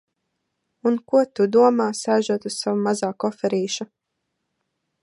[0.91, 3.89] Un ko tu domā, sēžot uz sava mazā koferīša?